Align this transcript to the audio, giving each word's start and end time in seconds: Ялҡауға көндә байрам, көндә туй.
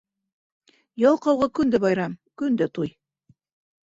Ялҡауға 1.01 1.49
көндә 1.59 1.81
байрам, 1.85 2.17
көндә 2.43 2.69
туй. 2.79 2.93